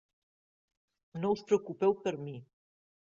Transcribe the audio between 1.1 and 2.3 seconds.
No us preocupeu per